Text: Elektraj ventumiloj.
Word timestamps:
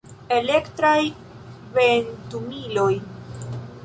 Elektraj 0.35 1.01
ventumiloj. 1.75 2.91